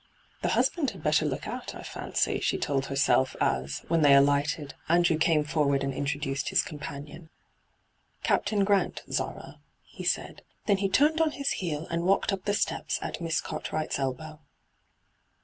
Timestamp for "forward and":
5.43-5.93